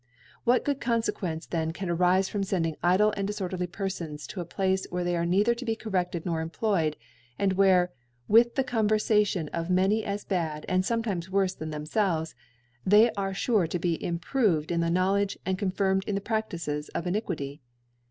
[0.45, 4.87] What good Cpnfequnece then can arife from fending idle and diforderly Perfons to a Place
[4.89, 6.95] where ihcy are neither to be correft^ ed nor employed;
[7.37, 7.91] and where
[8.27, 12.33] with the Con verfation of many as bad, and fometimes worfe than thenifelves,
[12.83, 17.05] they are fure to be improved in the Knowledge, and confirmtd in the Praftice of
[17.05, 17.61] Iniquity